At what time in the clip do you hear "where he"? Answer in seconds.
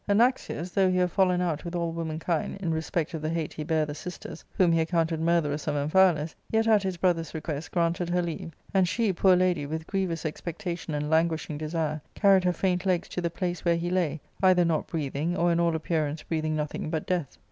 13.63-13.91